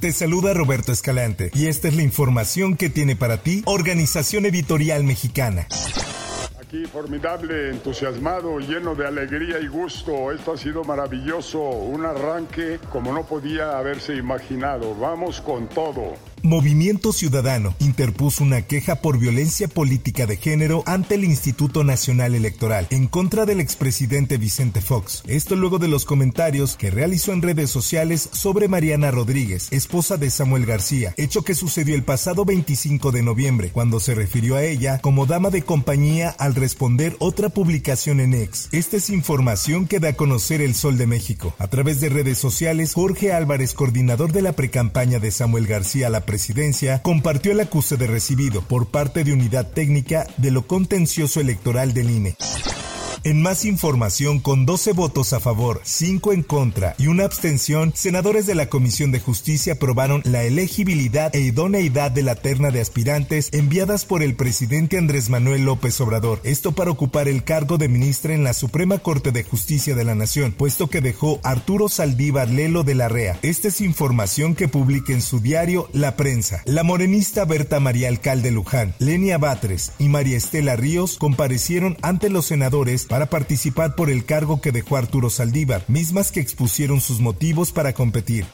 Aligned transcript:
Te 0.00 0.12
saluda 0.12 0.54
Roberto 0.54 0.92
Escalante 0.92 1.50
y 1.52 1.66
esta 1.66 1.88
es 1.88 1.94
la 1.94 2.00
información 2.00 2.74
que 2.74 2.88
tiene 2.88 3.16
para 3.16 3.42
ti 3.42 3.62
Organización 3.66 4.46
Editorial 4.46 5.04
Mexicana. 5.04 5.66
Aquí 6.58 6.86
formidable, 6.86 7.68
entusiasmado, 7.68 8.60
lleno 8.60 8.94
de 8.94 9.06
alegría 9.06 9.58
y 9.60 9.66
gusto. 9.66 10.32
Esto 10.32 10.54
ha 10.54 10.56
sido 10.56 10.84
maravilloso, 10.84 11.60
un 11.60 12.06
arranque 12.06 12.78
como 12.90 13.12
no 13.12 13.26
podía 13.26 13.76
haberse 13.76 14.16
imaginado. 14.16 14.94
Vamos 14.94 15.42
con 15.42 15.68
todo. 15.68 16.14
Movimiento 16.42 17.12
Ciudadano 17.12 17.74
interpuso 17.80 18.42
una 18.42 18.62
queja 18.62 18.96
por 18.96 19.18
violencia 19.18 19.68
política 19.68 20.26
de 20.26 20.36
género 20.36 20.82
ante 20.86 21.16
el 21.16 21.24
Instituto 21.24 21.84
Nacional 21.84 22.34
Electoral 22.34 22.86
en 22.90 23.06
contra 23.06 23.46
del 23.46 23.60
expresidente 23.60 24.38
Vicente 24.38 24.80
Fox. 24.80 25.22
Esto 25.26 25.54
luego 25.54 25.78
de 25.78 25.88
los 25.88 26.04
comentarios 26.04 26.76
que 26.76 26.90
realizó 26.90 27.32
en 27.32 27.42
redes 27.42 27.70
sociales 27.70 28.28
sobre 28.32 28.68
Mariana 28.68 29.10
Rodríguez, 29.10 29.68
esposa 29.70 30.16
de 30.16 30.30
Samuel 30.30 30.66
García, 30.66 31.14
hecho 31.16 31.42
que 31.42 31.54
sucedió 31.54 31.94
el 31.94 32.04
pasado 32.04 32.44
25 32.44 33.12
de 33.12 33.22
noviembre, 33.22 33.70
cuando 33.70 34.00
se 34.00 34.14
refirió 34.14 34.56
a 34.56 34.64
ella 34.64 34.98
como 35.00 35.26
dama 35.26 35.50
de 35.50 35.62
compañía 35.62 36.30
al 36.30 36.54
responder 36.54 37.16
otra 37.18 37.50
publicación 37.50 38.20
en 38.20 38.34
ex. 38.34 38.68
Esta 38.72 38.96
es 38.96 39.10
información 39.10 39.86
que 39.86 40.00
da 40.00 40.10
a 40.10 40.14
conocer 40.14 40.60
el 40.62 40.74
Sol 40.74 40.96
de 40.98 41.06
México. 41.06 41.54
A 41.58 41.68
través 41.68 42.00
de 42.00 42.08
redes 42.08 42.38
sociales, 42.38 42.94
Jorge 42.94 43.32
Álvarez, 43.32 43.74
coordinador 43.74 44.32
de 44.32 44.42
la 44.42 44.52
precampaña 44.52 45.18
de 45.18 45.30
Samuel 45.30 45.66
García 45.66 46.08
la 46.08 46.24
presidencia, 46.30 47.02
compartió 47.02 47.50
el 47.50 47.58
acuse 47.58 47.96
de 47.96 48.06
recibido 48.06 48.62
por 48.62 48.86
parte 48.86 49.24
de 49.24 49.32
Unidad 49.32 49.66
Técnica 49.66 50.28
de 50.36 50.52
lo 50.52 50.64
Contencioso 50.64 51.40
Electoral 51.40 51.92
del 51.92 52.08
INE. 52.08 52.36
En 53.22 53.42
más 53.42 53.66
información, 53.66 54.40
con 54.40 54.64
12 54.64 54.94
votos 54.94 55.34
a 55.34 55.40
favor, 55.40 55.82
5 55.84 56.32
en 56.32 56.42
contra 56.42 56.94
y 56.96 57.08
una 57.08 57.24
abstención, 57.24 57.92
senadores 57.94 58.46
de 58.46 58.54
la 58.54 58.70
Comisión 58.70 59.12
de 59.12 59.20
Justicia 59.20 59.74
aprobaron 59.74 60.22
la 60.24 60.44
elegibilidad 60.44 61.34
e 61.36 61.40
idoneidad 61.40 62.10
de 62.10 62.22
la 62.22 62.34
terna 62.34 62.70
de 62.70 62.80
aspirantes 62.80 63.50
enviadas 63.52 64.06
por 64.06 64.22
el 64.22 64.36
presidente 64.36 64.96
Andrés 64.96 65.28
Manuel 65.28 65.66
López 65.66 66.00
Obrador. 66.00 66.40
Esto 66.44 66.72
para 66.72 66.90
ocupar 66.90 67.28
el 67.28 67.44
cargo 67.44 67.76
de 67.76 67.90
ministra 67.90 68.32
en 68.32 68.42
la 68.42 68.54
Suprema 68.54 68.96
Corte 68.98 69.32
de 69.32 69.44
Justicia 69.44 69.94
de 69.94 70.04
la 70.04 70.14
Nación, 70.14 70.52
puesto 70.52 70.88
que 70.88 71.02
dejó 71.02 71.40
Arturo 71.42 71.90
Saldívar 71.90 72.48
Lelo 72.48 72.84
de 72.84 72.94
la 72.94 73.08
REA. 73.10 73.38
Esta 73.42 73.68
es 73.68 73.82
información 73.82 74.54
que 74.54 74.68
publica 74.68 75.12
en 75.12 75.20
su 75.20 75.40
diario 75.40 75.90
La 75.92 76.16
Prensa. 76.16 76.62
La 76.64 76.84
morenista 76.84 77.44
Berta 77.44 77.80
María 77.80 78.08
Alcalde 78.08 78.50
Luján, 78.50 78.94
Lenia 78.98 79.36
Batres 79.36 79.92
y 79.98 80.08
María 80.08 80.38
Estela 80.38 80.74
Ríos 80.74 81.18
comparecieron 81.18 81.98
ante 82.00 82.30
los 82.30 82.46
senadores 82.46 83.09
para 83.10 83.26
participar 83.26 83.96
por 83.96 84.08
el 84.08 84.24
cargo 84.24 84.60
que 84.60 84.70
dejó 84.70 84.96
Arturo 84.96 85.30
Saldívar, 85.30 85.82
mismas 85.88 86.30
que 86.30 86.38
expusieron 86.38 87.00
sus 87.00 87.18
motivos 87.18 87.72
para 87.72 87.92
competir. 87.92 88.46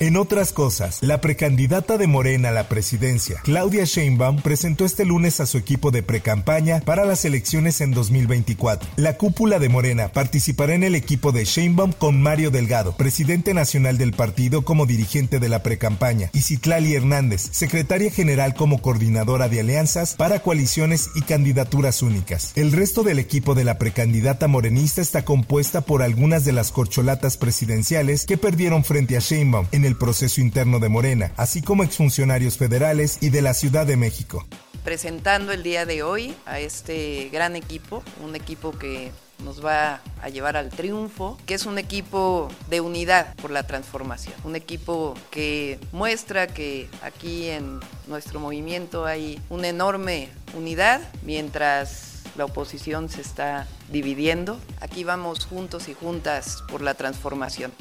En 0.00 0.16
otras 0.16 0.52
cosas, 0.52 0.98
la 1.02 1.20
precandidata 1.20 1.98
de 1.98 2.08
Morena 2.08 2.48
a 2.48 2.52
la 2.52 2.68
presidencia, 2.68 3.40
Claudia 3.44 3.84
Sheinbaum, 3.84 4.42
presentó 4.42 4.84
este 4.84 5.04
lunes 5.04 5.38
a 5.38 5.46
su 5.46 5.56
equipo 5.56 5.92
de 5.92 6.02
precampaña 6.02 6.80
para 6.80 7.04
las 7.04 7.24
elecciones 7.24 7.80
en 7.80 7.92
2024. 7.92 8.88
La 8.96 9.16
cúpula 9.16 9.60
de 9.60 9.68
Morena 9.68 10.08
participará 10.08 10.74
en 10.74 10.82
el 10.82 10.96
equipo 10.96 11.30
de 11.30 11.44
Sheinbaum 11.44 11.92
con 11.92 12.20
Mario 12.20 12.50
Delgado, 12.50 12.96
presidente 12.96 13.54
nacional 13.54 13.96
del 13.96 14.12
partido 14.12 14.64
como 14.64 14.84
dirigente 14.84 15.38
de 15.38 15.48
la 15.48 15.62
precampaña, 15.62 16.28
y 16.32 16.42
Citlali 16.42 16.94
Hernández, 16.94 17.48
secretaria 17.52 18.10
general 18.10 18.54
como 18.54 18.82
coordinadora 18.82 19.48
de 19.48 19.60
alianzas 19.60 20.14
para 20.16 20.40
coaliciones 20.40 21.08
y 21.14 21.22
candidaturas 21.22 22.02
únicas. 22.02 22.50
El 22.56 22.72
resto 22.72 23.04
del 23.04 23.20
equipo 23.20 23.54
de 23.54 23.62
la 23.62 23.78
precandidata 23.78 24.48
morenista 24.48 25.00
está 25.00 25.24
compuesta 25.24 25.82
por 25.82 26.02
algunas 26.02 26.44
de 26.44 26.52
las 26.52 26.72
corcholatas 26.72 27.36
presidenciales 27.36 28.26
que 28.26 28.36
perdieron 28.36 28.82
frente 28.82 29.16
a 29.16 29.20
Sheinbaum 29.20 29.66
en 29.70 29.83
el 29.84 29.96
proceso 29.96 30.40
interno 30.40 30.78
de 30.78 30.88
Morena, 30.88 31.32
así 31.36 31.62
como 31.62 31.82
exfuncionarios 31.84 32.56
federales 32.56 33.18
y 33.20 33.30
de 33.30 33.42
la 33.42 33.54
Ciudad 33.54 33.86
de 33.86 33.96
México. 33.96 34.46
Presentando 34.84 35.52
el 35.52 35.62
día 35.62 35.86
de 35.86 36.02
hoy 36.02 36.34
a 36.46 36.60
este 36.60 37.28
gran 37.32 37.56
equipo, 37.56 38.02
un 38.22 38.36
equipo 38.36 38.72
que 38.72 39.10
nos 39.42 39.64
va 39.64 40.00
a 40.22 40.28
llevar 40.28 40.56
al 40.56 40.70
triunfo, 40.70 41.38
que 41.46 41.54
es 41.54 41.66
un 41.66 41.78
equipo 41.78 42.48
de 42.68 42.80
unidad 42.80 43.34
por 43.36 43.50
la 43.50 43.66
transformación, 43.66 44.34
un 44.44 44.56
equipo 44.56 45.14
que 45.30 45.78
muestra 45.92 46.46
que 46.46 46.88
aquí 47.02 47.48
en 47.48 47.80
nuestro 48.06 48.40
movimiento 48.40 49.06
hay 49.06 49.40
una 49.50 49.68
enorme 49.68 50.28
unidad, 50.54 51.00
mientras 51.22 52.22
la 52.36 52.44
oposición 52.44 53.08
se 53.08 53.20
está 53.20 53.66
dividiendo. 53.90 54.58
Aquí 54.80 55.04
vamos 55.04 55.46
juntos 55.46 55.88
y 55.88 55.94
juntas 55.94 56.62
por 56.68 56.80
la 56.80 56.94
transformación. 56.94 57.72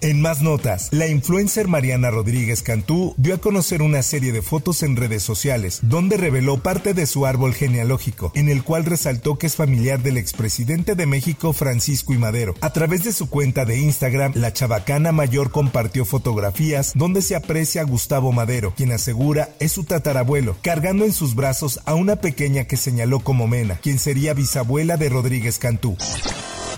En 0.00 0.20
más 0.20 0.42
notas, 0.42 0.88
la 0.92 1.08
influencer 1.08 1.66
Mariana 1.66 2.12
Rodríguez 2.12 2.62
Cantú 2.62 3.14
dio 3.16 3.34
a 3.34 3.38
conocer 3.38 3.82
una 3.82 4.02
serie 4.02 4.30
de 4.30 4.42
fotos 4.42 4.84
en 4.84 4.94
redes 4.94 5.24
sociales, 5.24 5.80
donde 5.82 6.16
reveló 6.16 6.58
parte 6.58 6.94
de 6.94 7.04
su 7.04 7.26
árbol 7.26 7.52
genealógico, 7.52 8.30
en 8.36 8.48
el 8.48 8.62
cual 8.62 8.84
resaltó 8.84 9.38
que 9.38 9.48
es 9.48 9.56
familiar 9.56 10.00
del 10.00 10.16
expresidente 10.16 10.94
de 10.94 11.06
México 11.06 11.52
Francisco 11.52 12.14
y 12.14 12.18
Madero. 12.18 12.54
A 12.60 12.72
través 12.72 13.02
de 13.02 13.12
su 13.12 13.28
cuenta 13.28 13.64
de 13.64 13.78
Instagram, 13.78 14.34
la 14.36 14.52
chabacana 14.52 15.10
mayor 15.10 15.50
compartió 15.50 16.04
fotografías 16.04 16.92
donde 16.94 17.20
se 17.20 17.34
aprecia 17.34 17.80
a 17.80 17.84
Gustavo 17.84 18.30
Madero, 18.30 18.74
quien 18.76 18.92
asegura 18.92 19.48
es 19.58 19.72
su 19.72 19.82
tatarabuelo, 19.82 20.56
cargando 20.62 21.06
en 21.06 21.12
sus 21.12 21.34
brazos 21.34 21.80
a 21.86 21.94
una 21.94 22.16
pequeña 22.16 22.64
que 22.64 22.76
señaló 22.76 23.18
como 23.18 23.48
Mena, 23.48 23.78
quien 23.82 23.98
sería 23.98 24.32
bisabuela 24.32 24.96
de 24.96 25.08
Rodríguez 25.08 25.58
Cantú. 25.58 25.96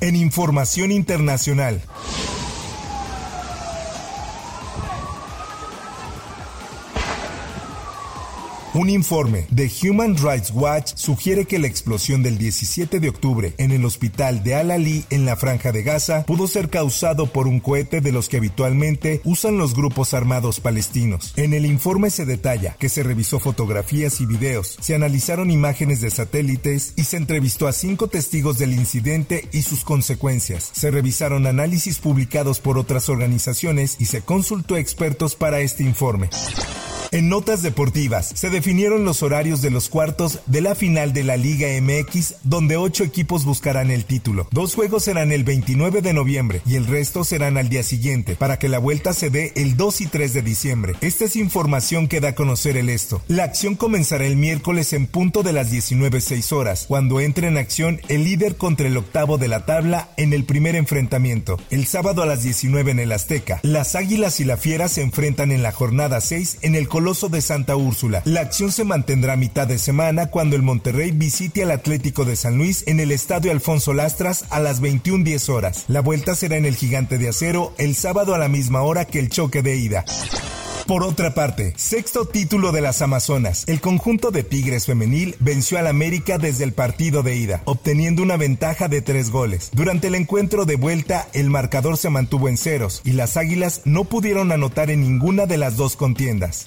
En 0.01 0.17
información 0.17 0.91
internacional, 0.91 1.83
Un 8.73 8.89
informe 8.89 9.47
de 9.51 9.69
Human 9.83 10.17
Rights 10.17 10.53
Watch 10.55 10.93
sugiere 10.95 11.45
que 11.45 11.59
la 11.59 11.67
explosión 11.67 12.23
del 12.23 12.39
17 12.39 13.01
de 13.01 13.09
octubre 13.09 13.53
en 13.59 13.73
el 13.73 13.85
hospital 13.85 14.45
de 14.45 14.55
Al-Ali 14.55 15.05
en 15.11 15.25
la 15.25 15.35
franja 15.35 15.73
de 15.73 15.83
Gaza 15.83 16.25
pudo 16.25 16.47
ser 16.47 16.71
causado 16.71 17.27
por 17.27 17.49
un 17.49 17.59
cohete 17.59 18.01
de 18.01 18.13
los 18.13 18.29
que 18.29 18.37
habitualmente 18.37 19.23
usan 19.25 19.59
los 19.59 19.75
grupos 19.75 20.15
armados 20.15 20.61
palestinos. 20.61 21.33
En 21.35 21.53
el 21.53 21.67
informe 21.67 22.11
se 22.11 22.27
detalla 22.27 22.77
que 22.79 22.89
se 22.89 23.03
revisó 23.03 23.41
fotografías 23.41 24.21
y 24.21 24.27
videos, 24.27 24.77
se 24.81 24.95
analizaron 24.95 25.51
imágenes 25.51 26.01
de 26.01 26.11
satélites 26.11 26.93
y 26.95 27.03
se 27.03 27.17
entrevistó 27.17 27.67
a 27.67 27.73
cinco 27.73 28.07
testigos 28.07 28.57
del 28.57 28.73
incidente 28.73 29.49
y 29.51 29.63
sus 29.63 29.83
consecuencias. 29.83 30.71
Se 30.75 30.93
revisaron 30.93 31.49
análisis 31.49 31.99
publicados 31.99 32.61
por 32.61 32.79
otras 32.79 33.09
organizaciones 33.09 33.97
y 33.99 34.05
se 34.05 34.21
consultó 34.21 34.77
a 34.77 34.81
expertos 34.81 35.35
para 35.35 35.59
este 35.59 35.83
informe. 35.83 36.31
En 37.12 37.28
notas 37.28 37.62
deportivas, 37.62 38.31
se 38.37 38.50
definieron 38.50 39.04
los 39.04 39.25
horarios 39.25 39.60
de 39.62 39.71
los 39.71 39.88
cuartos 39.88 40.38
de 40.47 40.60
la 40.60 40.76
final 40.76 41.12
de 41.12 41.25
la 41.25 41.37
Liga 41.37 41.69
MX, 41.81 42.37
donde 42.44 42.76
ocho 42.76 43.03
equipos 43.03 43.44
buscarán 43.44 43.91
el 43.91 44.04
título. 44.04 44.47
Dos 44.53 44.76
juegos 44.76 45.04
serán 45.04 45.32
el 45.32 45.42
29 45.42 46.03
de 46.03 46.12
noviembre 46.12 46.62
y 46.65 46.77
el 46.77 46.86
resto 46.86 47.24
serán 47.24 47.57
al 47.59 47.68
día 47.68 47.83
siguiente, 47.83 48.36
para 48.36 48.60
que 48.60 48.68
la 48.68 48.78
vuelta 48.78 49.12
se 49.12 49.28
dé 49.28 49.53
el 49.57 49.77
2 49.77 50.03
y 50.03 50.07
3 50.07 50.34
de 50.34 50.42
diciembre. 50.42 50.95
Esta 51.01 51.24
es 51.24 51.34
información 51.34 52.07
que 52.07 52.21
da 52.21 52.28
a 52.28 52.34
conocer 52.36 52.77
el 52.77 52.89
esto. 52.89 53.21
La 53.27 53.42
acción 53.42 53.74
comenzará 53.74 54.24
el 54.24 54.36
miércoles 54.36 54.92
en 54.92 55.09
punto 55.09 55.42
de 55.42 55.53
las 55.53 55.72
19.06 55.72 56.53
horas, 56.53 56.84
cuando 56.86 57.18
entre 57.18 57.48
en 57.48 57.59
acción 57.59 58.01
el 58.06 58.22
líder 58.22 58.56
contra 58.56 58.86
el 58.86 58.97
octavo 58.97 59.36
de 59.36 59.48
la 59.48 59.66
tabla 59.66 60.10
en 60.16 60.33
el 60.33 60.45
primer 60.45 60.77
enfrentamiento. 60.77 61.59
El 61.71 61.86
sábado 61.86 62.22
a 62.22 62.27
las 62.27 62.45
19 62.45 62.92
en 62.92 63.01
el 63.01 63.10
Azteca, 63.10 63.59
las 63.65 63.97
Águilas 63.97 64.39
y 64.39 64.45
la 64.45 64.56
Fiera 64.56 64.89
se 64.89 65.03
enfrentan 65.03 65.51
en 65.51 65.65
la 65.65 65.72
jornada 65.72 66.21
6 66.21 66.59
en 66.63 66.77
el 66.77 66.86
De 67.01 67.41
Santa 67.41 67.77
Úrsula. 67.77 68.21
La 68.27 68.43
acción 68.43 68.71
se 68.71 68.85
mantendrá 68.85 69.33
a 69.33 69.37
mitad 69.37 69.67
de 69.67 69.79
semana 69.79 70.27
cuando 70.27 70.55
el 70.55 70.63
Monterrey 70.63 71.13
visite 71.13 71.63
al 71.63 71.71
Atlético 71.71 72.27
de 72.27 72.37
San 72.37 72.59
Luis 72.59 72.85
en 72.87 73.01
el 73.01 73.11
Estadio 73.11 73.53
Alfonso 73.53 73.95
Lastras 73.95 74.45
a 74.51 74.61
las 74.61 74.83
21.10 74.83 75.49
horas. 75.49 75.85
La 75.89 76.03
vuelta 76.03 76.35
será 76.35 76.57
en 76.57 76.67
el 76.67 76.77
Gigante 76.77 77.17
de 77.17 77.31
Acero 77.31 77.73
el 77.79 77.95
sábado 77.95 78.35
a 78.35 78.39
la 78.39 78.49
misma 78.49 78.83
hora 78.83 79.07
que 79.07 79.19
el 79.19 79.31
choque 79.31 79.63
de 79.63 79.77
ida. 79.77 80.05
Por 80.91 81.04
otra 81.04 81.34
parte, 81.34 81.72
sexto 81.77 82.25
título 82.25 82.72
de 82.72 82.81
las 82.81 83.01
Amazonas, 83.01 83.63
el 83.69 83.81
conjunto 83.81 84.33
de 84.33 84.42
Tigres 84.42 84.87
femenil 84.87 85.37
venció 85.39 85.78
al 85.78 85.87
América 85.87 86.37
desde 86.37 86.65
el 86.65 86.72
partido 86.72 87.22
de 87.22 87.37
ida, 87.37 87.63
obteniendo 87.65 88.25
una 88.25 88.37
ventaja 88.37 88.89
de 88.89 89.01
tres 89.01 89.31
goles. 89.31 89.71
Durante 89.72 90.09
el 90.09 90.16
encuentro 90.16 90.65
de 90.65 90.75
vuelta, 90.75 91.28
el 91.33 91.48
marcador 91.48 91.97
se 91.97 92.10
mantuvo 92.10 92.48
en 92.48 92.57
ceros 92.57 93.03
y 93.04 93.13
las 93.13 93.37
Águilas 93.37 93.83
no 93.84 94.03
pudieron 94.03 94.51
anotar 94.51 94.91
en 94.91 95.03
ninguna 95.03 95.47
de 95.47 95.59
las 95.59 95.77
dos 95.77 95.95
contiendas. 95.95 96.65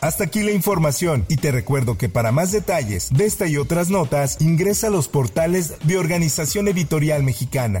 Hasta 0.00 0.24
aquí 0.24 0.42
la 0.42 0.50
información 0.50 1.24
y 1.28 1.36
te 1.36 1.52
recuerdo 1.52 1.96
que 1.96 2.08
para 2.08 2.32
más 2.32 2.50
detalles 2.50 3.10
de 3.12 3.26
esta 3.26 3.46
y 3.46 3.58
otras 3.58 3.90
notas 3.90 4.38
ingresa 4.40 4.88
a 4.88 4.90
los 4.90 5.06
portales 5.06 5.74
de 5.84 5.98
Organización 5.98 6.66
Editorial 6.66 7.22
Mexicana. 7.22 7.80